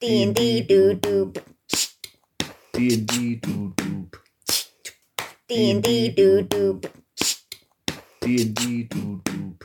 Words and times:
D 0.00 0.22
and 0.22 0.34
D 0.34 0.62
doo 0.62 0.94
doo. 0.94 1.30
D 2.72 2.94
and 2.94 3.06
D 3.06 3.34
doo 3.34 3.74
doo. 3.76 4.08
D 5.46 5.70
and 5.72 5.82
D 5.82 6.08
doo 6.08 6.40
doo. 6.40 6.80
D 8.22 8.40
and 8.40 8.54
D 8.54 8.82
doo 8.84 9.20
doo. 9.22 9.56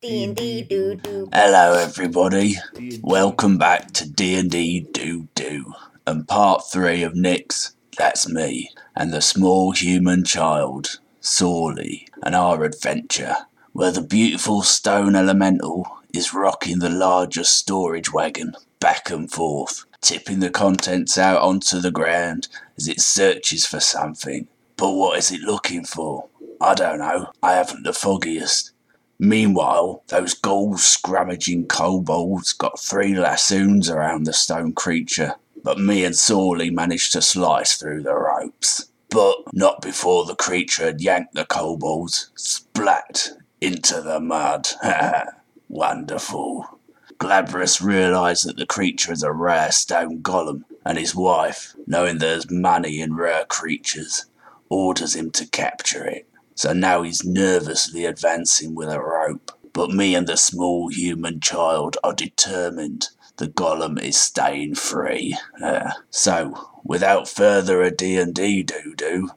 D 0.00 0.22
and 0.22 0.36
D 0.36 0.62
doo 0.62 0.94
doo. 0.94 1.28
Hello, 1.32 1.76
everybody. 1.76 2.54
Welcome 3.02 3.58
back 3.58 3.90
to 3.94 4.08
D 4.08 4.36
and 4.36 4.48
D 4.48 4.86
Do 4.92 5.26
Do, 5.34 5.74
and 6.06 6.28
part 6.28 6.62
three 6.70 7.02
of 7.02 7.16
Nix 7.16 7.74
"That's 7.98 8.28
Me" 8.28 8.70
and 8.94 9.12
the 9.12 9.20
small 9.20 9.72
human 9.72 10.22
child, 10.22 11.00
Sorley, 11.20 12.06
and 12.22 12.36
our 12.36 12.62
adventure, 12.62 13.34
where 13.72 13.90
the 13.90 14.00
beautiful 14.02 14.62
stone 14.62 15.16
elemental 15.16 15.88
is 16.14 16.32
rocking 16.32 16.78
the 16.78 16.88
largest 16.88 17.56
storage 17.56 18.12
wagon 18.12 18.54
back 18.82 19.10
and 19.10 19.30
forth, 19.30 19.84
tipping 20.00 20.40
the 20.40 20.50
contents 20.50 21.16
out 21.16 21.40
onto 21.40 21.78
the 21.78 21.92
ground 21.92 22.48
as 22.76 22.88
it 22.88 23.00
searches 23.00 23.64
for 23.64 23.78
something. 23.78 24.48
But 24.76 24.90
what 24.90 25.16
is 25.16 25.30
it 25.30 25.42
looking 25.42 25.84
for? 25.84 26.28
I 26.60 26.74
don't 26.74 26.98
know. 26.98 27.30
I 27.44 27.52
haven't 27.52 27.84
the 27.84 27.92
foggiest. 27.92 28.72
Meanwhile, 29.20 30.02
those 30.08 30.34
gold 30.34 30.78
scrummaging 30.78 31.68
kobolds 31.68 32.52
got 32.52 32.80
three 32.80 33.14
lassoons 33.14 33.88
around 33.88 34.24
the 34.24 34.32
stone 34.32 34.72
creature, 34.72 35.36
but 35.62 35.78
me 35.78 36.04
and 36.04 36.16
Sorley 36.16 36.70
managed 36.70 37.12
to 37.12 37.22
slice 37.22 37.76
through 37.76 38.02
the 38.02 38.14
ropes. 38.14 38.88
But 39.10 39.36
not 39.52 39.80
before 39.80 40.24
the 40.24 40.34
creature 40.34 40.86
had 40.86 41.00
yanked 41.00 41.34
the 41.34 41.44
kobolds, 41.44 42.30
splat, 42.34 43.28
into 43.60 44.00
the 44.00 44.18
mud. 44.18 44.70
Wonderful. 45.68 46.80
Glabrous 47.22 47.80
realised 47.80 48.48
that 48.48 48.56
the 48.56 48.66
creature 48.66 49.12
is 49.12 49.22
a 49.22 49.30
rare 49.30 49.70
stone 49.70 50.22
golem, 50.22 50.64
and 50.84 50.98
his 50.98 51.14
wife, 51.14 51.72
knowing 51.86 52.18
there's 52.18 52.50
money 52.50 53.00
in 53.00 53.14
rare 53.14 53.44
creatures, 53.44 54.26
orders 54.68 55.14
him 55.14 55.30
to 55.30 55.46
capture 55.46 56.04
it. 56.04 56.28
So 56.56 56.72
now 56.72 57.02
he's 57.02 57.24
nervously 57.24 58.06
advancing 58.06 58.74
with 58.74 58.88
a 58.88 59.00
rope. 59.00 59.52
But 59.72 59.92
me 59.92 60.16
and 60.16 60.26
the 60.26 60.36
small 60.36 60.88
human 60.88 61.38
child 61.38 61.96
are 62.02 62.12
determined 62.12 63.10
the 63.36 63.46
golem 63.46 64.02
is 64.02 64.16
staying 64.16 64.74
free. 64.74 65.38
Uh, 65.62 65.92
so, 66.10 66.70
without 66.82 67.28
further 67.28 67.82
ado 67.82 68.20
and 68.20 68.34
do 68.34 68.64
do, 68.64 69.30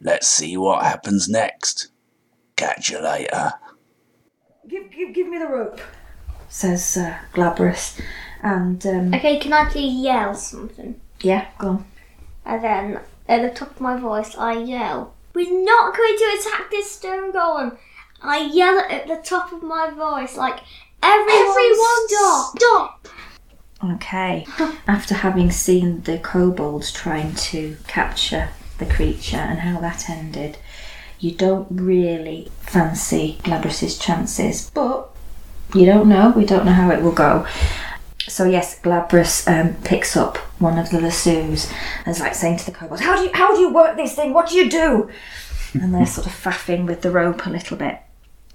let's 0.00 0.28
see 0.28 0.56
what 0.56 0.84
happens 0.84 1.28
next. 1.28 1.88
Catch 2.54 2.90
you 2.90 3.00
later. 3.02 3.54
Give, 4.68 4.88
give, 4.92 5.12
give 5.12 5.26
me 5.26 5.38
the 5.38 5.48
rope, 5.48 5.80
says 6.52 6.96
uh, 6.98 7.16
Glabrous. 7.32 7.98
And, 8.42 8.84
um, 8.86 9.14
Okay, 9.14 9.38
can 9.38 9.52
I 9.52 9.60
actually 9.60 9.88
yell 9.88 10.34
something? 10.34 11.00
yeah, 11.20 11.46
go 11.58 11.68
on. 11.68 11.84
And 12.44 12.62
then 12.64 13.00
at 13.28 13.42
the 13.42 13.50
top 13.50 13.70
of 13.72 13.80
my 13.80 13.96
voice, 13.98 14.36
I 14.36 14.54
yell, 14.58 15.14
We're 15.34 15.64
not 15.64 15.96
going 15.96 16.16
to 16.18 16.38
attack 16.40 16.70
this 16.70 16.90
stone 16.92 17.32
golem! 17.32 17.76
I 18.20 18.38
yell 18.52 18.78
it 18.78 18.90
at 18.90 19.06
the 19.08 19.16
top 19.16 19.52
of 19.52 19.62
my 19.62 19.90
voice, 19.90 20.36
like, 20.36 20.60
Everyone, 21.02 21.48
Everyone 21.48 22.08
stop! 22.08 22.58
Stop! 22.58 23.08
Okay. 23.84 24.46
After 24.86 25.14
having 25.14 25.50
seen 25.50 26.02
the 26.02 26.18
kobolds 26.18 26.92
trying 26.92 27.34
to 27.34 27.76
capture 27.88 28.50
the 28.78 28.86
creature 28.86 29.38
and 29.38 29.58
how 29.60 29.80
that 29.80 30.08
ended, 30.10 30.58
you 31.18 31.32
don't 31.32 31.66
really 31.70 32.50
fancy 32.60 33.38
Glabrous's 33.42 33.98
chances, 33.98 34.70
but 34.74 35.11
you 35.74 35.86
don't 35.86 36.08
know. 36.08 36.32
We 36.36 36.44
don't 36.44 36.64
know 36.64 36.72
how 36.72 36.90
it 36.90 37.02
will 37.02 37.12
go. 37.12 37.46
So 38.28 38.44
yes, 38.44 38.78
Glabrous 38.80 39.46
um, 39.48 39.74
picks 39.84 40.16
up 40.16 40.38
one 40.58 40.78
of 40.78 40.90
the 40.90 41.00
lassos 41.00 41.70
and 42.06 42.08
is 42.14 42.20
like 42.20 42.34
saying 42.34 42.58
to 42.58 42.66
the 42.66 42.72
kobolds, 42.72 43.02
"How 43.02 43.16
do 43.16 43.22
you 43.22 43.30
how 43.34 43.54
do 43.54 43.60
you 43.60 43.72
work 43.72 43.96
this 43.96 44.14
thing? 44.14 44.32
What 44.32 44.48
do 44.48 44.56
you 44.56 44.70
do?" 44.70 45.10
and 45.74 45.94
they're 45.94 46.06
sort 46.06 46.26
of 46.26 46.32
faffing 46.32 46.86
with 46.86 47.02
the 47.02 47.10
rope 47.10 47.46
a 47.46 47.50
little 47.50 47.76
bit. 47.76 47.98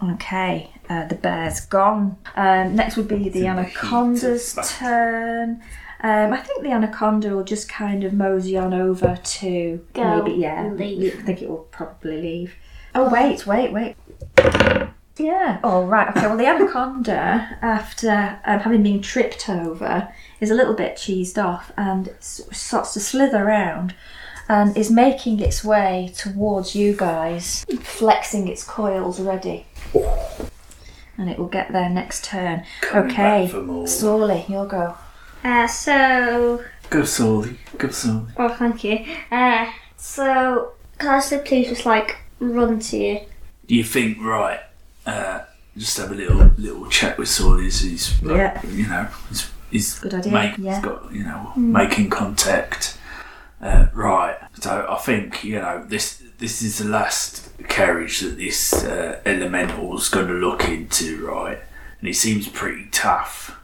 Okay, 0.03 0.71
uh, 0.89 1.05
the 1.07 1.15
bear's 1.15 1.61
gone. 1.61 2.17
Um, 2.35 2.75
next 2.75 2.97
would 2.97 3.07
be 3.07 3.29
the 3.29 3.39
in 3.39 3.43
the 3.43 3.47
anaconda's 3.47 4.53
heat 4.53 4.59
of 4.59 4.63
battle. 4.63 4.87
turn. 4.87 5.63
Um, 6.01 6.31
I 6.31 6.37
think 6.37 6.61
the 6.61 6.71
anaconda 6.71 7.35
will 7.35 7.43
just 7.43 7.67
kind 7.67 8.03
of 8.03 8.13
mosey 8.13 8.55
on 8.55 8.73
over 8.73 9.17
to 9.21 9.85
Go 9.93 10.23
maybe 10.23 10.37
yeah. 10.39 10.71
leave. 10.71 11.19
I 11.19 11.23
think 11.23 11.41
it 11.41 11.49
will 11.49 11.67
probably 11.71 12.21
leave. 12.21 12.55
Oh 12.93 13.09
wait, 13.09 13.47
wait, 13.47 13.73
wait. 13.73 13.95
Yeah. 15.19 15.59
Oh 15.63 15.85
right. 15.85 16.09
Okay. 16.09 16.27
Well, 16.27 16.37
the 16.37 16.45
anaconda, 16.45 17.57
after 17.61 18.39
um, 18.45 18.59
having 18.59 18.83
been 18.83 19.01
tripped 19.01 19.49
over, 19.49 20.13
is 20.39 20.51
a 20.51 20.55
little 20.55 20.73
bit 20.73 20.95
cheesed 20.95 21.43
off 21.43 21.71
and 21.77 22.13
starts 22.19 22.93
to 22.93 22.99
slither 22.99 23.43
around, 23.43 23.95
and 24.49 24.75
is 24.77 24.91
making 24.91 25.39
its 25.39 25.63
way 25.63 26.13
towards 26.15 26.75
you 26.75 26.95
guys, 26.95 27.65
flexing 27.81 28.47
its 28.47 28.63
coils 28.63 29.19
ready. 29.19 29.65
And 31.17 31.29
it 31.29 31.39
will 31.39 31.47
get 31.47 31.71
there 31.71 31.89
next 31.89 32.25
turn. 32.25 32.63
Coming 32.81 33.11
okay. 33.11 33.45
back 33.45 33.51
for 33.51 34.47
you'll 34.47 34.67
go. 34.67 34.95
Uh, 35.43 35.67
so, 35.67 36.63
Go 36.89 37.03
Sorley. 37.03 37.57
Go 37.77 37.89
Sorley. 37.89 38.31
oh, 38.37 38.49
thank 38.49 38.83
you. 38.83 39.05
Uh, 39.31 39.71
so, 39.95 40.73
can 40.97 41.09
I 41.09 41.19
say 41.19 41.41
please 41.43 41.69
just 41.69 41.85
like 41.85 42.17
run 42.39 42.79
to 42.79 42.97
you? 42.97 43.19
Do 43.65 43.75
you 43.75 43.83
think 43.83 44.17
right? 44.21 44.59
Uh, 45.07 45.39
just 45.77 45.97
have 45.97 46.11
a 46.11 46.15
little 46.15 46.51
little 46.57 46.87
chat 46.89 47.17
with 47.17 47.29
Sorley. 47.29 47.63
He's, 47.65 47.81
he's 47.81 48.21
like, 48.23 48.37
Yeah. 48.37 48.65
you 48.67 48.87
know, 48.87 49.07
he's, 49.29 49.51
he's 49.71 49.99
Good 49.99 50.13
idea, 50.13 50.31
Make, 50.33 50.57
yeah. 50.57 50.75
He's 50.75 50.83
got 50.85 51.11
you 51.13 51.23
know 51.23 51.53
making 51.55 52.09
contact. 52.09 52.97
Uh, 53.61 53.87
right. 53.93 54.37
So 54.59 54.85
I 54.89 54.97
think 54.97 55.43
you 55.43 55.55
know 55.59 55.83
this. 55.87 56.23
This 56.39 56.61
is 56.61 56.77
the 56.77 56.85
last 56.85 57.49
carriage 57.67 58.19
that 58.19 58.37
this 58.37 58.71
uh, 58.83 59.19
elemental's 59.25 60.07
going 60.09 60.27
to 60.27 60.33
look 60.33 60.65
into, 60.69 61.25
right? 61.25 61.57
And 61.99 62.07
he 62.07 62.13
seems 62.13 62.47
pretty 62.47 62.89
tough, 62.91 63.57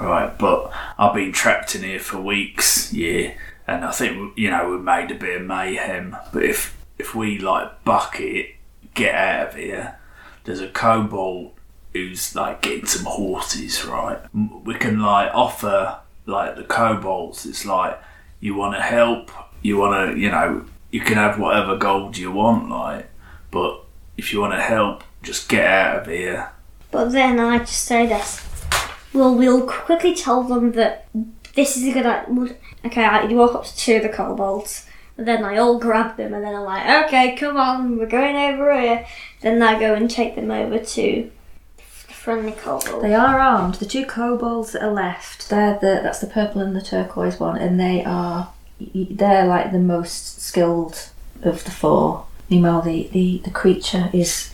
right? 0.00 0.32
But 0.38 0.72
I've 0.98 1.12
been 1.14 1.32
trapped 1.32 1.74
in 1.74 1.82
here 1.82 1.98
for 1.98 2.18
weeks, 2.22 2.90
yeah. 2.94 3.34
And 3.66 3.84
I 3.84 3.90
think 3.92 4.38
you 4.38 4.50
know 4.50 4.70
we 4.70 4.78
made 4.78 5.10
a 5.10 5.14
bit 5.14 5.40
of 5.40 5.46
mayhem. 5.46 6.16
But 6.32 6.44
if 6.44 6.74
if 6.98 7.14
we 7.14 7.38
like 7.38 7.84
bucket, 7.84 8.54
get 8.94 9.14
out 9.14 9.48
of 9.48 9.54
here, 9.56 9.98
there's 10.44 10.60
a 10.60 10.68
kobold 10.68 11.52
who's 11.92 12.34
like 12.34 12.62
getting 12.62 12.86
some 12.86 13.04
horses, 13.04 13.84
right? 13.84 14.18
We 14.32 14.74
can 14.74 15.00
like 15.00 15.30
offer 15.34 15.98
like 16.26 16.56
the 16.56 16.64
kobolds. 16.64 17.46
It's 17.46 17.64
like 17.64 18.00
you 18.40 18.54
want 18.54 18.74
to 18.74 18.82
help, 18.82 19.30
you 19.62 19.78
want 19.78 20.12
to, 20.12 20.20
you 20.20 20.30
know, 20.30 20.64
you 20.90 21.00
can 21.00 21.16
have 21.16 21.38
whatever 21.38 21.76
gold 21.76 22.16
you 22.16 22.30
want, 22.30 22.68
like. 22.70 23.10
But 23.50 23.84
if 24.16 24.32
you 24.32 24.40
want 24.40 24.52
to 24.52 24.60
help, 24.60 25.04
just 25.22 25.48
get 25.48 25.66
out 25.66 26.02
of 26.02 26.06
here. 26.06 26.50
But 26.90 27.10
then 27.10 27.40
I 27.40 27.58
just 27.58 27.84
say 27.84 28.06
this. 28.06 28.46
Well, 29.12 29.34
we'll 29.34 29.66
quickly 29.66 30.14
tell 30.14 30.42
them 30.42 30.72
that 30.72 31.08
this 31.54 31.76
is 31.76 31.84
a 31.84 31.92
good 31.92 32.06
uh, 32.06 32.24
idea. 32.28 32.56
Okay, 32.84 33.04
I 33.04 33.24
walk 33.26 33.54
up 33.54 33.64
to 33.64 34.00
the 34.00 34.08
kobolds. 34.08 34.86
Then 35.16 35.44
I 35.44 35.58
all 35.58 35.78
grab 35.78 36.16
them, 36.16 36.34
and 36.34 36.44
then 36.44 36.56
I'm 36.56 36.64
like, 36.64 37.06
okay, 37.06 37.36
come 37.36 37.56
on, 37.56 37.98
we're 37.98 38.06
going 38.06 38.34
over 38.34 38.78
here. 38.80 39.06
Then 39.42 39.62
I 39.62 39.78
go 39.78 39.94
and 39.94 40.10
take 40.10 40.34
them 40.34 40.50
over 40.50 40.78
to 40.78 41.30
the 41.76 41.82
friendly 42.12 42.52
kobold. 42.52 43.04
They 43.04 43.14
are 43.14 43.38
armed. 43.38 43.76
The 43.76 43.86
two 43.86 44.06
kobolds 44.06 44.72
that 44.72 44.82
are 44.82 44.92
left, 44.92 45.48
they're 45.50 45.78
the 45.78 46.00
that's 46.02 46.20
the 46.20 46.26
purple 46.26 46.60
and 46.60 46.74
the 46.74 46.82
turquoise 46.82 47.38
one, 47.38 47.56
and 47.58 47.78
they 47.78 48.04
are 48.04 48.52
they're 48.94 49.46
like 49.46 49.70
the 49.70 49.78
most 49.78 50.40
skilled 50.40 51.10
of 51.42 51.64
the 51.64 51.70
four. 51.70 52.26
Meanwhile, 52.50 52.82
the 52.82 53.08
the, 53.12 53.40
the 53.44 53.50
creature 53.50 54.10
is 54.12 54.50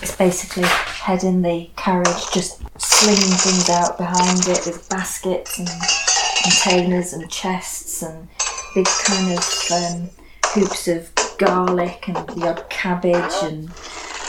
is 0.00 0.14
basically 0.16 0.64
heading 0.64 1.42
the 1.42 1.70
carriage, 1.76 2.30
just 2.32 2.62
slinging 2.80 3.36
things 3.36 3.68
out 3.68 3.98
behind 3.98 4.46
it 4.46 4.64
with 4.64 4.88
baskets 4.88 5.58
and 5.58 5.68
containers 6.42 7.12
and 7.12 7.28
chests 7.30 8.02
and 8.02 8.28
big 8.74 8.86
kind 8.86 9.38
of 9.38 9.70
um, 9.72 10.10
hoops 10.46 10.88
of 10.88 11.10
garlic 11.38 12.08
and 12.08 12.16
the 12.16 12.48
odd 12.48 12.68
cabbage 12.68 13.32
and 13.42 13.70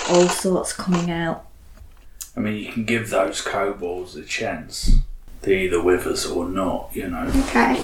all 0.09 0.27
sorts 0.27 0.73
coming 0.73 1.11
out. 1.11 1.45
I 2.35 2.39
mean, 2.39 2.55
you 2.55 2.71
can 2.71 2.85
give 2.85 3.09
those 3.09 3.41
kobolds 3.41 4.15
a 4.15 4.23
chance. 4.23 4.97
They're 5.41 5.59
either 5.59 5.81
with 5.81 6.07
us 6.07 6.25
or 6.25 6.47
not, 6.47 6.89
you 6.93 7.07
know. 7.09 7.31
Okay. 7.47 7.83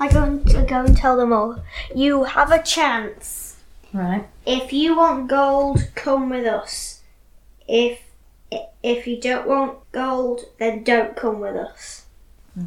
I 0.00 0.08
go 0.12 0.22
and 0.22 0.48
I 0.56 0.64
go 0.64 0.84
and 0.84 0.96
tell 0.96 1.16
them 1.16 1.32
all. 1.32 1.62
You 1.94 2.24
have 2.24 2.52
a 2.52 2.62
chance. 2.62 3.56
Right. 3.92 4.26
If 4.44 4.72
you 4.72 4.96
want 4.96 5.28
gold, 5.28 5.88
come 5.94 6.28
with 6.28 6.46
us. 6.46 7.02
If 7.66 8.00
if 8.82 9.06
you 9.06 9.20
don't 9.20 9.48
want 9.48 9.78
gold, 9.92 10.42
then 10.58 10.84
don't 10.84 11.16
come 11.16 11.40
with 11.40 11.56
us. 11.56 12.04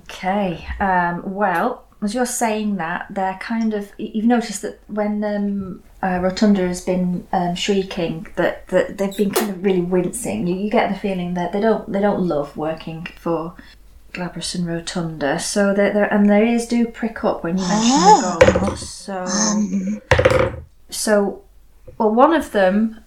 Okay. 0.03 0.65
Um, 0.79 1.33
well, 1.33 1.85
as 2.01 2.15
you're 2.15 2.25
saying 2.25 2.77
that, 2.77 3.07
they're 3.09 3.37
kind 3.39 3.73
of. 3.73 3.91
You've 3.97 4.25
noticed 4.25 4.61
that 4.63 4.79
when 4.87 5.23
um, 5.23 5.83
uh, 6.01 6.19
Rotunda 6.21 6.67
has 6.67 6.81
been 6.81 7.27
um, 7.31 7.55
shrieking, 7.55 8.27
that, 8.35 8.67
that 8.67 8.97
they've 8.97 9.15
been 9.15 9.31
kind 9.31 9.51
of 9.51 9.63
really 9.63 9.81
wincing. 9.81 10.47
You, 10.47 10.55
you 10.55 10.69
get 10.69 10.91
the 10.91 10.99
feeling 10.99 11.35
that 11.35 11.51
they 11.53 11.61
don't 11.61 11.91
they 11.91 12.01
don't 12.01 12.21
love 12.21 12.57
working 12.57 13.07
for 13.19 13.53
Glabrous 14.13 14.55
and 14.55 14.65
Rotunda. 14.65 15.39
So 15.39 15.73
there, 15.73 15.93
there 15.93 16.11
and 16.11 16.29
their 16.29 16.43
ears 16.43 16.65
do 16.65 16.87
prick 16.87 17.23
up 17.23 17.43
when 17.43 17.57
you 17.57 17.67
mention 17.67 17.91
the 17.91 18.59
gold. 18.59 18.77
So, 18.79 19.25
so, 20.89 21.43
well, 21.97 22.13
one 22.13 22.33
of 22.33 22.51
them 22.51 22.99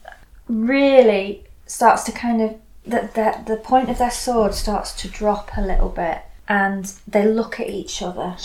really 0.48 1.44
starts 1.66 2.04
to 2.04 2.12
kind 2.12 2.40
of 2.42 2.54
the, 2.84 3.10
the 3.14 3.54
the 3.54 3.56
point 3.56 3.88
of 3.90 3.98
their 3.98 4.10
sword 4.10 4.54
starts 4.54 4.92
to 5.02 5.08
drop 5.08 5.50
a 5.56 5.62
little 5.62 5.88
bit, 5.88 6.22
and 6.48 6.92
they 7.06 7.26
look 7.26 7.60
at 7.60 7.68
each 7.68 8.02
other. 8.02 8.36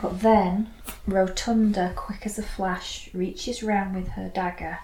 But 0.00 0.20
then 0.20 0.68
Rotunda, 1.06 1.92
quick 1.96 2.24
as 2.24 2.38
a 2.38 2.42
flash, 2.42 3.10
reaches 3.12 3.62
round 3.62 3.96
with 3.96 4.08
her 4.08 4.28
dagger, 4.28 4.78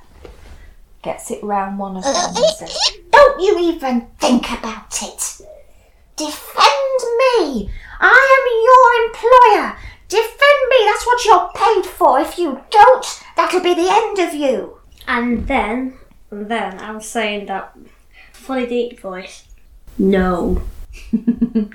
gets 1.02 1.30
it 1.30 1.42
round 1.42 1.78
one 1.78 1.96
of 1.96 2.02
them, 2.04 2.14
and 2.14 2.36
says, 2.56 2.76
Don't 3.10 3.40
you 3.40 3.58
even 3.60 4.08
think 4.18 4.50
about 4.50 5.02
it. 5.02 5.40
Defend 6.16 7.00
me. 7.38 7.70
I 8.00 8.20
am 8.36 8.44
your 8.64 8.88
employer. 9.06 9.76
Defend 10.08 10.60
me. 10.70 10.76
That's 10.84 11.06
what 11.06 11.24
you're 11.24 11.50
paid 11.54 11.86
for. 11.90 12.20
If 12.20 12.38
you 12.38 12.60
don't, 12.70 13.22
that'll 13.36 13.60
be 13.60 13.74
the 13.74 13.90
end 13.90 14.18
of 14.18 14.34
you. 14.34 14.78
And 15.06 15.46
then, 15.46 15.94
and 16.30 16.48
then 16.48 16.78
I 16.78 16.92
was 16.92 17.06
saying 17.06 17.46
that 17.46 17.76
fully 18.32 18.66
deep 18.66 19.00
voice, 19.00 19.46
no. 19.98 20.62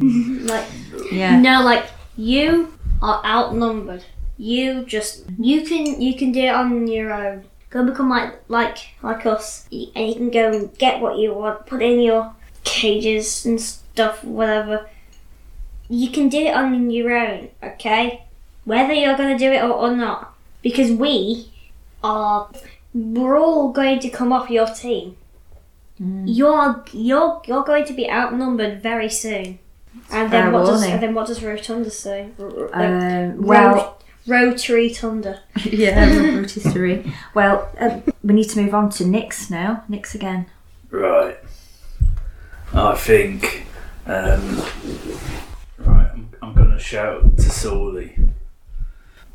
like, 0.00 0.66
"Yeah, 1.12 1.40
no, 1.40 1.62
like 1.62 1.86
you 2.16 2.72
are 3.02 3.24
outnumbered. 3.24 4.04
You 4.36 4.84
just 4.84 5.24
you 5.38 5.62
can 5.62 6.00
you 6.00 6.16
can 6.16 6.32
do 6.32 6.40
it 6.40 6.54
on 6.54 6.86
your 6.86 7.12
own. 7.12 7.44
Go 7.70 7.84
become 7.84 8.08
like 8.10 8.40
like 8.48 8.78
like 9.02 9.26
us, 9.26 9.68
and 9.70 10.08
you 10.08 10.14
can 10.14 10.30
go 10.30 10.52
and 10.52 10.78
get 10.78 11.00
what 11.00 11.18
you 11.18 11.34
want. 11.34 11.66
Put 11.66 11.82
in 11.82 12.00
your 12.00 12.34
cages 12.64 13.46
and 13.46 13.60
stuff, 13.60 14.24
whatever. 14.24 14.88
You 15.88 16.10
can 16.10 16.28
do 16.28 16.38
it 16.38 16.54
on 16.54 16.90
your 16.90 17.16
own, 17.16 17.50
okay? 17.62 18.24
Whether 18.64 18.94
you're 18.94 19.16
gonna 19.16 19.38
do 19.38 19.52
it 19.52 19.62
or, 19.62 19.72
or 19.72 19.94
not, 19.94 20.34
because 20.62 20.90
we 20.90 21.52
are 22.02 22.48
we're 22.94 23.38
all 23.38 23.72
going 23.72 23.98
to 24.00 24.08
come 24.08 24.32
off 24.32 24.50
your 24.50 24.66
team. 24.66 25.16
You're 25.98 26.84
you're 26.92 27.40
you're 27.46 27.62
going 27.64 27.84
to 27.84 27.92
be 27.92 28.10
outnumbered 28.10 28.82
very 28.82 29.08
soon. 29.08 29.58
And 30.10 30.30
then 30.32 30.44
Fair 30.44 30.50
what 30.50 30.66
does 30.66 30.82
and 30.82 31.02
then 31.02 31.14
what 31.14 31.26
does 31.28 31.42
Rotunda 31.42 31.90
say? 31.90 32.30
R- 32.38 32.68
r- 32.74 32.84
Um, 32.84 33.36
Ro- 33.36 33.46
well, 33.46 33.98
rotary 34.26 34.88
thunder. 34.92 35.40
yeah, 35.64 36.36
rotisserie. 36.36 37.12
Well, 37.34 37.68
um, 37.78 38.02
we 38.22 38.34
need 38.34 38.50
to 38.50 38.60
move 38.60 38.74
on 38.74 38.90
to 38.90 39.06
Nix 39.06 39.50
now. 39.50 39.84
Nix 39.88 40.14
again. 40.14 40.46
Right. 40.90 41.38
I 42.72 42.94
think. 42.96 43.66
Um, 44.06 44.58
right, 45.78 46.10
I'm, 46.12 46.28
I'm 46.42 46.54
going 46.54 46.70
to 46.72 46.78
shout 46.78 47.36
to 47.38 47.50
Sorley. 47.50 48.16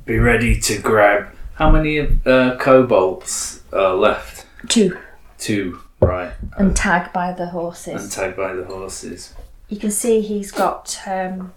Be 0.05 0.17
ready 0.17 0.59
to 0.59 0.77
grab. 0.79 1.29
How 1.55 1.71
many 1.71 1.99
uh, 2.25 2.57
kobolds 2.57 3.61
are 3.73 3.95
left? 3.95 4.45
Two. 4.67 4.97
Two. 5.37 5.79
Right. 6.41 6.59
And 6.61 6.75
Tagk 6.75 7.11
by 7.13 7.33
the 7.33 7.47
horses. 7.47 7.87
And 7.87 7.95
horses. 7.99 8.15
tagged 8.15 8.37
by 8.37 8.53
the 8.53 8.65
horses. 8.65 9.33
You 9.67 9.77
can 9.77 9.91
see 9.91 10.21
he's 10.21 10.51
got. 10.51 10.97
Um, 11.05 11.53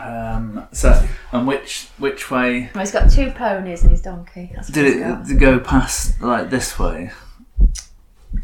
Um, 0.00 0.68
so, 0.72 1.04
and 1.32 1.48
which 1.48 1.88
which 1.98 2.30
way 2.30 2.70
well, 2.74 2.84
he's 2.84 2.92
got 2.92 3.10
two 3.10 3.32
ponies 3.32 3.82
and 3.82 3.90
his 3.90 4.00
donkey. 4.00 4.52
That's 4.54 4.68
did 4.68 4.86
it 4.86 5.00
got. 5.00 5.26
to 5.26 5.34
go 5.34 5.58
past? 5.58 6.20
Like 6.20 6.48
this 6.50 6.78
way? 6.78 7.10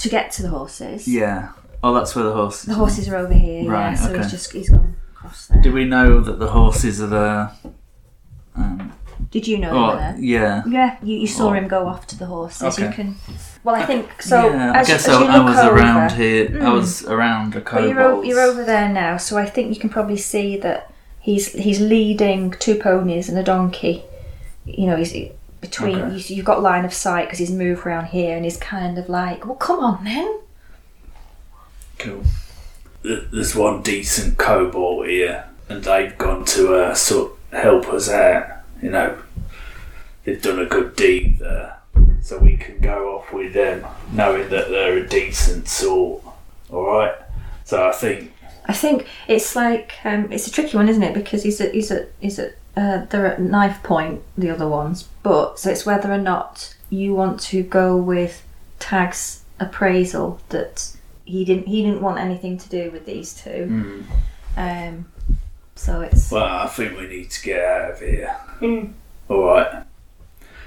to 0.00 0.08
get 0.08 0.32
to 0.32 0.42
the 0.42 0.48
horses? 0.48 1.06
Yeah. 1.06 1.52
Oh, 1.84 1.94
that's 1.94 2.16
where 2.16 2.24
the 2.24 2.32
horses. 2.32 2.64
The 2.64 2.74
horses 2.74 3.08
are 3.08 3.16
over 3.16 3.32
here. 3.32 3.62
yeah. 3.62 3.70
Right, 3.70 3.96
So 3.96 4.10
okay. 4.10 4.18
he's 4.22 4.30
just 4.32 4.52
he's 4.52 4.70
gone 4.70 4.96
across 5.12 5.46
there. 5.46 5.62
Do 5.62 5.72
we 5.72 5.84
know 5.84 6.20
that 6.20 6.40
the 6.40 6.48
horses 6.48 7.00
are 7.00 7.06
there? 7.06 7.52
Did 9.36 9.46
you 9.48 9.58
know 9.58 9.70
they 9.70 9.76
were 9.88 9.92
oh, 9.92 9.96
there? 10.04 10.16
yeah. 10.18 10.62
Yeah, 10.66 10.96
you, 11.02 11.14
you 11.18 11.26
saw 11.26 11.48
Oh. 11.50 11.52
him 11.52 11.68
go 11.68 11.86
off 11.92 12.06
to 12.06 12.16
the 12.18 12.24
horses. 12.24 12.78
You 12.78 12.86
Okay. 12.86 12.94
can. 12.96 13.16
Well, 13.64 13.74
I 13.74 13.84
think 13.84 14.22
so. 14.22 14.38
yeah, 14.48 14.72
as, 14.80 14.88
I 14.88 14.92
guess 14.92 15.08
as 15.08 15.14
I, 15.14 15.20
you 15.20 15.28
I 15.28 15.44
was 15.50 15.58
over, 15.58 15.76
around 15.76 16.12
here. 16.12 16.44
I 16.46 16.48
Mm. 16.64 16.72
was 16.72 17.04
around 17.04 17.52
the 17.52 17.60
But 17.60 17.82
you're, 17.88 18.00
o- 18.00 18.22
you're 18.22 18.40
over 18.40 18.64
there 18.64 18.88
now, 18.88 19.18
so 19.18 19.36
I 19.36 19.44
think 19.44 19.74
you 19.74 19.80
can 19.84 19.90
probably 19.90 20.16
see 20.16 20.56
that 20.66 20.90
he's 21.20 21.52
he's 21.52 21.80
leading 21.80 22.52
two 22.64 22.76
ponies 22.76 23.28
and 23.28 23.36
a 23.36 23.42
donkey. 23.42 24.04
You 24.64 24.86
know, 24.88 24.96
he's 24.96 25.12
between. 25.60 25.98
Okay. 25.98 26.16
You, 26.16 26.36
you've 26.36 26.46
got 26.52 26.62
line 26.62 26.86
of 26.86 26.94
sight 26.94 27.24
because 27.26 27.38
he's 27.38 27.50
moved 27.64 27.84
around 27.86 28.06
here, 28.06 28.34
and 28.36 28.44
he's 28.46 28.56
kind 28.56 28.96
of 28.96 29.06
like, 29.10 29.44
"Well, 29.44 29.56
come 29.68 29.80
on 29.80 30.04
then." 30.04 30.30
Cool. 31.98 32.22
There's 33.02 33.54
one 33.54 33.82
decent 33.82 34.38
kobold 34.38 35.06
here, 35.06 35.44
and 35.68 35.84
they've 35.84 36.16
gone 36.16 36.44
to 36.56 36.74
uh, 36.74 36.94
sort 36.94 37.32
of 37.52 37.58
help 37.58 37.86
us 37.88 38.08
out. 38.08 38.46
You 38.82 38.90
know, 38.90 39.18
they've 40.26 40.42
done 40.42 40.58
a 40.58 40.66
good 40.66 40.96
deed 40.96 41.38
there, 41.38 41.78
so 42.20 42.38
we 42.38 42.58
can 42.58 42.80
go 42.80 43.16
off 43.16 43.32
with 43.32 43.54
them, 43.54 43.86
knowing 44.12 44.50
that 44.50 44.68
they're 44.68 44.98
a 44.98 45.08
decent 45.08 45.68
sort. 45.68 46.22
All 46.70 46.84
right. 46.84 47.14
So 47.64 47.88
I 47.88 47.92
think 47.92 48.32
I 48.66 48.72
think 48.72 49.06
it's 49.28 49.56
like 49.56 49.94
um, 50.04 50.30
it's 50.30 50.46
a 50.46 50.50
tricky 50.50 50.76
one, 50.76 50.88
isn't 50.88 51.02
it? 51.02 51.14
Because 51.14 51.42
he's 51.42 51.60
at 51.60 51.72
he's 51.72 51.90
at 51.90 52.08
he's 52.20 52.38
at 52.38 52.56
uh, 52.76 53.06
they're 53.06 53.26
at 53.26 53.40
knife 53.40 53.82
point, 53.82 54.22
the 54.36 54.50
other 54.50 54.68
ones, 54.68 55.08
but 55.22 55.58
so 55.58 55.70
it's 55.70 55.86
whether 55.86 56.12
or 56.12 56.18
not 56.18 56.74
you 56.90 57.14
want 57.14 57.40
to 57.40 57.62
go 57.62 57.96
with 57.96 58.44
Tagk's 58.80 59.42
appraisal 59.58 60.40
that 60.50 60.92
he 61.24 61.44
didn't 61.44 61.66
he 61.66 61.82
didn't 61.82 62.02
want 62.02 62.18
anything 62.18 62.58
to 62.58 62.68
do 62.68 62.90
with 62.90 63.06
these 63.06 63.34
two. 63.34 64.04
Um, 64.56 65.06
so 65.74 66.00
it's 66.00 66.30
Well, 66.30 66.44
I 66.44 66.66
think 66.66 66.98
we 66.98 67.06
need 67.06 67.30
to 67.30 67.42
get 67.42 67.64
out 67.64 67.90
of 67.92 68.00
here. 68.00 68.36
Mm. 68.60 68.92
All 69.28 69.44
right. 69.44 69.84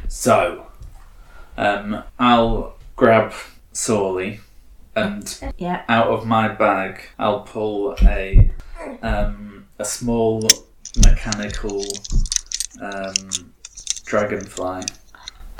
So, 0.10 0.66
um, 1.56 2.04
I'll 2.18 2.76
grab 2.96 3.32
Sorley, 3.72 4.40
and 4.96 5.54
yeah. 5.60 5.84
out 5.88 6.08
of 6.08 6.26
my 6.26 6.48
bag, 6.48 7.02
I'll 7.20 7.42
pull 7.42 7.96
a 8.02 8.52
um, 9.04 9.68
a 9.78 9.86
small 9.86 10.42
mechanical 11.06 11.86
um, 12.82 13.54
dragonfly. 14.06 14.82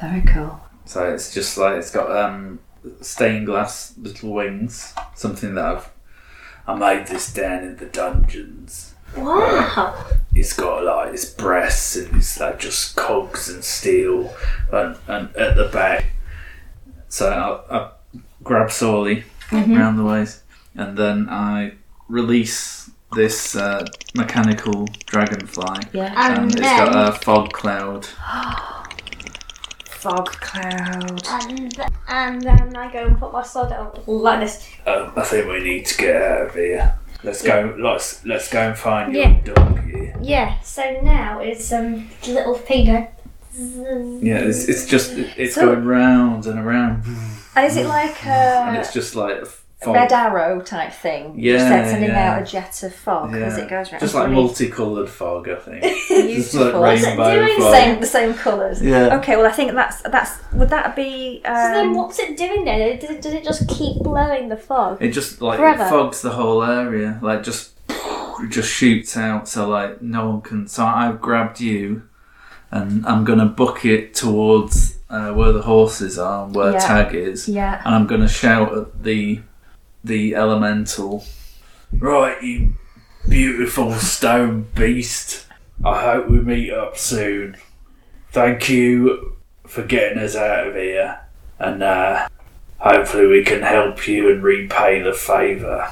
Very 0.02 0.22
cool. 0.24 0.60
So 0.84 1.14
it's 1.14 1.32
just 1.32 1.56
like 1.56 1.76
it's 1.76 1.92
got 1.92 2.12
um, 2.12 2.60
stained 3.02 3.46
glass 3.46 3.94
little 4.00 4.34
wings. 4.34 4.96
Something 5.14 5.54
that 5.56 5.66
I've 5.66 5.92
I 6.68 6.74
made 6.74 7.06
this 7.06 7.32
down 7.32 7.64
in 7.64 7.78
the 7.78 7.86
dungeons. 7.86 8.96
Wow. 9.18 10.06
it's 10.36 10.54
got 10.54 10.84
like 10.84 11.14
its 11.14 11.26
breasts 11.26 11.96
and 11.96 12.18
it's 12.18 12.40
like 12.40 12.60
just 12.60 12.96
cogs 12.96 13.50
and 13.50 13.64
steel 13.64 14.34
and, 14.72 14.96
and 15.08 15.36
at 15.36 15.56
the 15.56 15.70
back. 15.74 16.12
So 17.10 17.30
I, 17.70 17.76
I 17.78 17.90
grab 18.44 18.72
Sorley 18.72 19.24
around 19.52 19.98
the 19.98 20.04
waist 20.04 20.44
and 20.76 20.98
then 20.98 21.28
I 21.30 21.74
release 22.08 22.90
this 23.16 23.56
uh, 23.56 23.86
mechanical 24.16 24.86
dragonfly 25.08 25.80
Yeah. 25.94 26.14
and 26.16 26.44
And 26.44 26.52
it's 26.52 26.62
got 26.62 26.96
a 26.96 27.18
fog 27.20 27.52
cloud. 27.52 28.06
Fog 29.86 30.28
cloud. 30.40 31.28
and, 31.28 31.76
and 32.08 32.42
then 32.42 32.74
I 32.78 32.90
go 32.92 33.06
and 33.06 33.20
put 33.20 33.34
my 33.34 33.44
sword 33.44 33.74
out 33.74 34.08
like 34.08 34.40
this. 34.40 34.66
Um, 34.88 35.12
I 35.18 35.24
think 35.24 35.48
we 35.50 35.62
need 35.62 35.86
to 35.88 35.98
get 35.98 36.22
out 36.22 36.48
of 36.48 36.54
here. 36.56 36.98
Let's 37.24 37.42
go. 37.42 37.76
Let's 37.78 38.26
let's 38.26 38.50
go 38.52 38.60
and 38.70 38.78
find 38.78 39.14
Yeah. 39.14 39.36
your 39.46 39.56
dog. 39.56 39.82
Yeah. 40.22 40.60
So 40.62 41.00
now 41.02 41.40
it's 41.40 41.72
um 41.74 42.10
little 42.28 42.56
finger. 42.56 43.08
Yeah, 43.58 44.38
it's, 44.40 44.70
it's 44.70 44.86
just 44.86 45.12
it's 45.38 45.56
So- 45.56 45.66
going 45.66 45.84
round 45.86 46.46
and 46.46 46.60
around, 46.60 47.04
And 47.56 47.66
is 47.66 47.76
it 47.78 47.88
like 47.88 48.26
and 48.26 48.78
it's 48.78 48.94
just 48.94 49.16
like 49.16 49.36
a 49.38 49.48
fog. 49.82 49.96
red 49.96 50.12
arrow 50.12 50.62
type 50.62 50.92
thing? 50.92 51.34
Yeah, 51.38 51.58
Set- 51.60 51.90
sending 51.90 52.10
yeah. 52.10 52.34
out 52.34 52.42
a 52.42 52.46
jet 52.46 52.84
of 52.84 52.94
fog 52.94 53.34
as 53.34 53.58
it 53.58 53.70
goes 53.70 53.92
around. 53.92 54.00
Just 54.02 54.14
like 54.16 54.30
multicoloured 54.30 55.10
fog, 55.10 55.48
I 55.50 55.56
think. 55.56 55.82
Beautiful. 55.84 56.28
Just 56.34 56.54
like 56.54 56.74
rainbow 56.74 57.34
doing 57.36 57.60
the 57.60 57.64
fog. 57.66 57.74
same 57.74 58.00
the 58.02 58.06
same 58.06 58.34
colours. 58.34 58.82
Yeah. 58.82 59.18
Okay, 59.18 59.36
well 59.38 59.46
I 59.46 59.52
think 59.52 59.72
that's 59.74 60.02
that's 60.02 60.40
would 60.54 60.70
that 60.70 60.96
be 60.96 61.42
So 61.46 61.52
then 61.52 61.88
um, 61.88 61.94
what's 61.96 62.20
it 62.20 62.36
doing 62.38 62.66
then? 62.66 63.00
Does 63.00 63.10
it, 63.10 63.22
does 63.22 63.34
it 63.34 63.44
just 63.44 63.68
keep 63.70 63.98
blowing 64.04 64.50
the 64.50 64.58
fog? 64.58 65.02
It 65.02 65.10
just 65.12 65.42
like 65.42 65.60
Forever. 65.60 65.84
it 65.86 65.90
fogs 65.90 66.22
the 66.22 66.32
whole 66.32 66.64
area, 66.64 67.20
like 67.22 67.44
just 67.44 67.74
just 68.50 68.70
shoots 68.72 69.18
out, 69.18 69.48
so 69.48 69.68
like 69.68 70.02
no 70.02 70.30
one 70.30 70.42
can. 70.42 70.68
So 70.68 70.86
I've 70.86 71.20
grabbed 71.22 71.60
you, 71.62 72.04
and 72.72 73.06
I'm 73.06 73.24
gonna 73.26 73.46
book 73.46 73.86
it 73.86 74.14
towards 74.14 74.98
uh, 75.10 75.32
where 75.34 75.52
the 75.52 75.62
horses 75.64 76.18
are, 76.20 76.48
where 76.48 76.72
Yeah. 76.74 76.80
Tagk 76.80 77.14
is, 77.14 77.48
yeah 77.50 77.82
and 77.86 77.94
I'm 77.96 78.08
gonna 78.08 78.30
shout 78.30 78.78
at 78.78 79.04
the 79.04 79.42
the 80.04 80.36
elemental. 80.36 81.26
Right, 81.98 82.42
you 82.44 82.74
beautiful 83.28 83.94
stone 83.94 84.68
beast. 84.76 85.46
I 85.84 86.02
hope 86.04 86.30
we 86.30 86.40
meet 86.40 86.72
up 86.72 86.98
soon. 86.98 87.58
Thank 88.32 88.70
you 88.70 89.36
for 89.66 89.84
getting 89.84 90.20
us 90.20 90.36
out 90.36 90.68
of 90.68 90.76
here, 90.76 91.20
and 91.58 91.82
uh, 91.82 92.28
hopefully 92.78 93.28
we 93.28 93.44
can 93.44 93.62
help 93.62 94.08
you 94.08 94.32
and 94.32 94.44
repay 94.44 95.02
the 95.02 95.14
favour. 95.14 95.90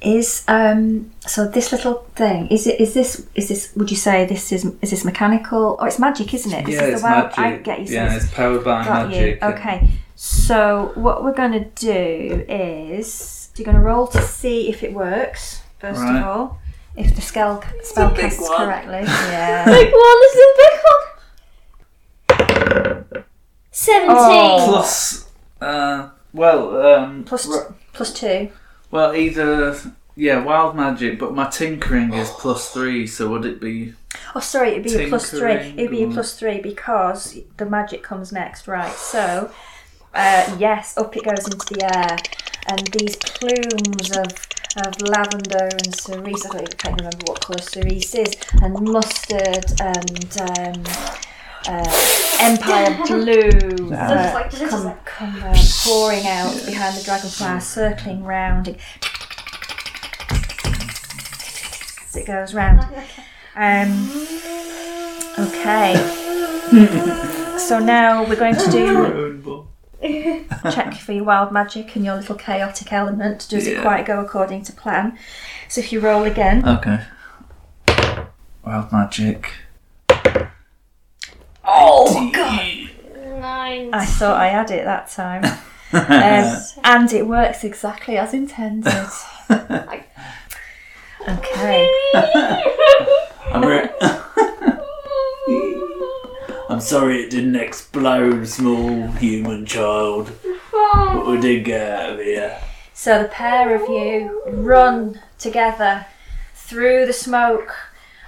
Is 0.00 0.44
um 0.46 1.10
so 1.26 1.48
this 1.48 1.72
little 1.72 2.06
thing 2.14 2.48
is 2.48 2.66
it 2.66 2.78
is 2.78 2.92
this 2.92 3.26
is 3.34 3.48
this 3.48 3.74
would 3.76 3.90
you 3.90 3.96
say 3.96 4.26
this 4.26 4.52
is 4.52 4.64
is 4.82 4.90
this 4.90 5.04
mechanical 5.06 5.76
or 5.80 5.86
it's 5.88 5.98
magic 5.98 6.32
isn't 6.34 6.52
it? 6.52 6.66
This 6.66 6.74
yeah, 6.74 6.82
is 6.84 6.92
it's 6.94 7.02
the 7.02 7.08
magic. 7.08 7.38
I 7.38 7.56
get 7.56 7.80
you. 7.88 7.94
yeah, 7.94 8.06
it's- 8.16 8.34
powered 8.34 8.62
by 8.62 8.84
magic. 8.84 9.40
you. 9.40 9.48
Okay, 9.48 9.88
so 10.16 10.90
what 10.94 11.22
we're 11.22 11.34
gonna 11.34 11.66
do 11.76 12.44
is 12.48 13.50
you're 13.56 13.64
gonna 13.66 13.80
roll 13.80 14.06
to 14.08 14.20
see 14.22 14.68
if 14.68 14.82
it 14.82 14.92
works 14.92 15.62
first 15.78 16.00
Right. 16.00 16.16
of 16.20 16.26
all. 16.26 16.58
If 16.96 17.14
the 17.14 17.20
spell 17.22 17.62
spell 17.82 18.10
casts 18.10 18.40
one. 18.40 18.56
correctly, 18.56 19.02
yeah. 19.06 19.64
Big 19.66 19.92
one, 19.92 20.20
this 20.20 20.34
is 20.34 20.40
a 20.40 20.54
big 20.56 20.80
one. 20.88 21.02
Seventeen. 23.70 24.16
Oh. 24.16 24.64
Plus, 24.68 25.28
uh, 25.60 26.08
well, 26.32 26.86
um, 26.86 27.24
plus 27.24 27.48
r- 27.50 27.74
plus 27.92 28.12
two. 28.12 28.50
well, 28.90 29.14
either 29.14 29.76
yeah, 30.14 30.42
wild 30.42 30.74
magic, 30.74 31.18
but 31.18 31.34
my 31.34 31.48
tinkering 31.50 32.14
is 32.14 32.30
plus 32.30 32.72
three. 32.72 33.06
So 33.06 33.28
would 33.28 33.44
it 33.44 33.60
be? 33.60 33.92
Oh, 34.34 34.40
sorry, 34.40 34.70
it'd 34.70 34.84
be 34.84 35.04
a 35.04 35.08
plus 35.08 35.30
three. 35.30 35.52
It'd 35.52 35.90
be 35.90 36.02
a 36.04 36.08
plus 36.08 36.38
three 36.38 36.60
because 36.60 37.38
the 37.58 37.66
magic 37.66 38.02
comes 38.02 38.32
next, 38.32 38.66
right? 38.66 38.92
So, 38.94 39.50
uh, 40.16 40.56
yes, 40.58 40.96
up 40.96 41.16
it 41.16 41.24
goes 41.24 41.44
into 41.46 41.74
the 41.74 41.84
air, 41.84 42.16
and 42.68 42.86
these 42.88 43.16
plumes 43.16 44.16
of 44.16 44.32
of 44.84 45.00
lavender 45.08 45.68
and 45.72 45.94
cerise. 45.98 46.44
I 46.44 46.48
don't 46.50 46.62
even 46.62 46.76
can't 46.76 46.96
remember 47.00 47.24
what 47.26 47.40
colour 47.40 47.60
cerise 47.62 48.14
is, 48.14 48.34
and 48.62 48.78
mustard 48.80 49.64
and 49.80 50.40
um, 50.40 50.84
uh, 51.68 52.36
empire 52.40 52.96
blue 53.06 53.94
uh, 53.94 54.46
Just 54.50 54.62
like- 54.62 54.70
come, 54.70 54.84
like- 54.84 55.04
come 55.04 55.42
uh, 55.42 55.56
pouring 55.84 56.26
out 56.26 56.54
behind 56.66 56.96
the 56.96 57.02
dragonfly, 57.04 57.60
circling 57.60 58.22
round. 58.24 58.76
As 62.04 62.16
it 62.16 62.26
goes 62.26 62.52
round. 62.54 62.80
Um, 63.54 64.10
okay. 65.38 65.94
so 67.58 67.78
now 67.78 68.24
we're 68.28 68.36
going 68.36 68.56
to 68.56 68.70
do 68.70 69.25
check 70.72 70.94
for 71.04 71.12
your 71.12 71.24
wild 71.24 71.52
magic 71.52 71.94
and 71.96 72.04
your 72.04 72.16
little 72.16 72.34
chaotic 72.36 72.92
element. 72.92 73.46
Does 73.48 73.66
it 73.66 73.80
quite 73.82 74.06
go 74.06 74.20
according 74.20 74.62
to 74.64 74.72
plan? 74.72 75.18
So 75.68 75.80
if 75.80 75.92
you 75.92 76.00
roll 76.00 76.24
again, 76.24 76.66
Okay. 76.66 77.00
Wild 78.64 78.90
magic. 78.92 79.50
oh 81.64 82.30
god! 82.32 82.90
Nine. 83.40 83.90
I 83.92 84.04
thought 84.04 84.40
I 84.40 84.48
had 84.48 84.70
it 84.70 84.84
that 84.84 85.08
time, 85.08 85.44
um, 85.92 86.56
and 86.84 87.12
it 87.12 87.26
works 87.26 87.62
exactly 87.64 88.16
as 88.16 88.32
intended. 88.34 88.92
Okay. 91.28 91.90
I'm, 93.52 93.64
re- 93.64 93.90
I'm 96.68 96.80
sorry 96.80 97.22
it 97.24 97.30
didn't 97.30 97.56
explode, 97.56 98.46
small 98.46 99.08
human 99.12 99.66
child. 99.66 100.30
But 100.96 101.26
we 101.26 101.40
did 101.40 101.64
get 101.64 101.90
out 101.90 102.12
of 102.14 102.18
here. 102.20 102.58
So 102.92 103.22
the 103.22 103.28
pair 103.28 103.74
of 103.74 103.88
you 103.88 104.42
run 104.46 105.20
together 105.38 106.06
through 106.54 107.06
the 107.06 107.12
smoke. 107.12 107.74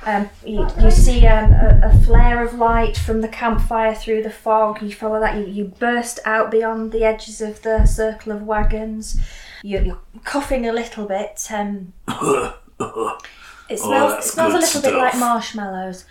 Um, 0.05 0.31
you, 0.45 0.69
you 0.81 0.91
see 0.91 1.27
um, 1.27 1.53
a, 1.53 1.81
a 1.85 1.99
flare 2.05 2.45
of 2.45 2.55
light 2.55 2.97
from 2.97 3.21
the 3.21 3.29
campfire 3.29 3.95
through 3.95 4.23
the 4.23 4.31
fog. 4.31 4.81
You 4.83 4.93
follow 4.93 5.21
that. 5.21 5.37
You, 5.37 5.47
you 5.47 5.65
burst 5.65 6.21
out 6.25 6.51
beyond 6.51 6.93
the 6.93 7.05
edges 7.05 7.41
of 7.41 7.63
the 7.63 7.87
circle 7.87 8.33
of 8.33 8.43
wagons. 8.43 9.21
You, 9.63 9.81
you're 9.81 10.01
coughing 10.25 10.67
a 10.69 10.73
little 10.73 11.07
bit. 11.07 11.47
Um, 11.51 11.95
it 12.09 13.79
smells, 13.79 14.25
it 14.25 14.25
smells 14.25 14.55
a 14.55 14.59
little 14.59 14.83
bit 14.83 14.95
like 14.95 15.19
marshmallows. 15.19 16.05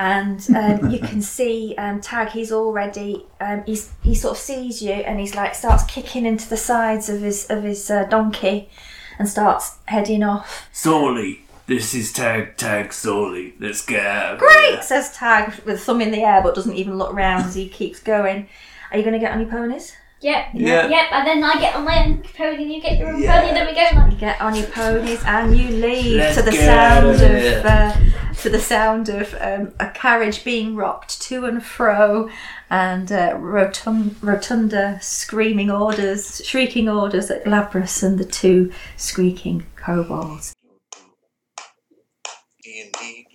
And 0.00 0.40
um, 0.56 0.90
you 0.90 0.98
can 0.98 1.20
see 1.36 1.74
um, 1.76 2.00
Tagk. 2.00 2.30
He's 2.30 2.50
already. 2.50 3.26
Um, 3.38 3.62
he's 3.66 3.92
he 4.02 4.14
sort 4.14 4.32
of 4.32 4.38
sees 4.42 4.80
you, 4.80 4.92
and 4.92 5.20
he's 5.20 5.34
like 5.34 5.54
starts 5.54 5.84
kicking 5.84 6.24
into 6.24 6.48
the 6.48 6.56
sides 6.56 7.10
of 7.10 7.20
his 7.20 7.50
of 7.50 7.64
his 7.64 7.90
uh, 7.90 8.04
donkey, 8.04 8.70
and 9.18 9.28
starts 9.28 9.76
heading 9.84 10.22
off. 10.22 10.68
Sorley, 10.72 11.42
this 11.66 11.94
is 11.94 12.14
Tagk 12.14 12.56
Tagk 12.56 12.94
Sorley. 12.94 13.52
Let's 13.60 13.84
get 13.84 14.06
out 14.06 14.34
of 14.34 14.38
Great, 14.40 14.70
here. 14.70 14.82
says 14.82 15.14
Tagk 15.14 15.66
with 15.66 15.82
thumb 15.82 16.00
in 16.00 16.12
the 16.12 16.22
air, 16.22 16.42
but 16.42 16.54
doesn't 16.54 16.76
even 16.76 16.96
look 16.96 17.12
round 17.12 17.44
as 17.44 17.54
he 17.54 17.68
keeps 17.68 18.00
going. 18.00 18.48
Are 18.90 18.96
you 18.96 19.04
going 19.04 19.12
to 19.12 19.20
get 19.20 19.32
on 19.32 19.40
your 19.40 19.50
ponies? 19.50 19.92
Yep. 20.22 20.46
Yeah. 20.52 20.88
Yep. 20.88 21.06
And 21.12 21.26
then 21.26 21.42
I 21.44 21.58
get 21.58 21.74
on 21.76 21.84
my 21.84 22.04
own 22.04 22.22
pony, 22.36 22.62
and 22.64 22.72
you 22.72 22.82
get 22.82 22.98
your 22.98 23.08
own 23.10 23.22
Yeah. 23.22 23.38
pony, 23.38 23.48
and 23.48 23.56
then 23.56 23.66
we 23.66 23.74
go 23.74 24.00
like. 24.00 24.12
You 24.12 24.18
get 24.18 24.40
on 24.40 24.54
your 24.54 24.66
ponies 24.66 25.22
and 25.24 25.56
you 25.56 25.68
leave 25.70 26.16
Let's 26.16 26.36
to 26.36 26.42
the 26.42 26.50
get 26.50 26.66
sound 26.66 27.08
of, 27.08 27.20
of 27.22 27.64
uh, 27.64 27.94
to 28.42 28.50
the 28.50 28.58
sound 28.60 29.08
of 29.08 29.34
um, 29.40 29.72
a 29.80 29.88
carriage 29.90 30.44
being 30.44 30.76
rocked 30.76 31.22
to 31.22 31.46
and 31.46 31.64
fro, 31.64 32.28
and 32.68 33.10
uh, 33.10 33.34
rotund- 33.38 34.16
rotunda 34.20 34.98
screaming 35.00 35.70
orders, 35.70 36.42
shrieking 36.44 36.88
orders 36.88 37.30
at 37.30 37.44
Glabrous 37.44 38.02
and 38.02 38.18
the 38.18 38.24
two 38.26 38.72
squeaking 38.98 39.64
kobolds. 39.76 40.54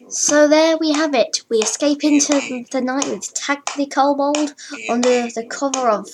So 0.09 0.47
there 0.47 0.77
we 0.77 0.91
have 0.91 1.15
it. 1.15 1.41
We 1.49 1.57
escape 1.57 2.03
into 2.03 2.63
the 2.71 2.79
night 2.81 3.07
with 3.07 3.33
Tagk 3.33 3.75
the 3.75 3.87
Kobold 3.87 4.53
under 4.87 5.23
the 5.27 5.45
cover 5.49 5.89
of 5.89 6.07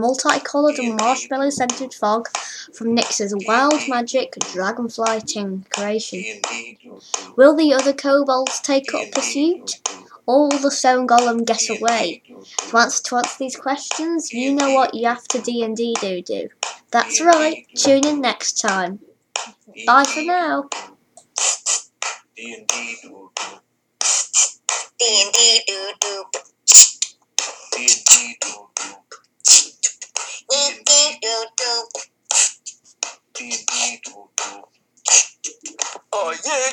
multicoloured 0.00 0.78
and 0.78 0.96
marshmallow 0.96 1.50
scented 1.50 1.94
fog 1.94 2.28
from 2.72 2.94
Nix's 2.94 3.34
Wild 3.46 3.80
Magic 3.88 4.34
Dragonfly 4.52 5.20
Ting 5.22 5.66
creation. 5.70 6.24
Will 7.36 7.54
the 7.54 7.72
other 7.74 7.92
kobolds 7.92 8.60
take 8.60 8.92
up 8.94 9.10
pursuit? 9.12 9.80
Or 10.26 10.48
will 10.48 10.58
the 10.58 10.70
stone 10.70 11.06
golem 11.06 11.46
get 11.46 11.70
away? 11.70 12.22
To 12.68 12.76
answer 12.76 13.02
to 13.04 13.16
answer 13.16 13.36
these 13.38 13.56
questions, 13.56 14.32
you 14.32 14.54
know 14.54 14.74
what 14.74 14.94
you 14.94 15.06
have 15.06 15.26
to 15.28 15.40
D 15.40 15.62
and 15.62 15.74
D 15.74 15.94
do 16.00 16.20
do. 16.20 16.48
That's 16.90 17.20
right. 17.20 17.66
Tune 17.74 18.06
in 18.06 18.20
next 18.20 18.60
time. 18.60 19.00
Bye 19.86 20.04
for 20.04 20.22
now. 20.22 20.68
D&D 22.36 22.96
do 23.02 23.30
do. 23.36 23.60
D&D 24.98 25.62
doo 25.66 25.92
doo. 26.00 26.24
D&D 26.28 26.30
do 26.30 26.34
do. 26.36 26.40
Doo 26.66 26.94
doo. 27.00 27.28
D&D 27.72 28.36
do 28.40 28.48
do. 28.80 29.27
Oh 30.50 30.72
yeah. 36.46 36.72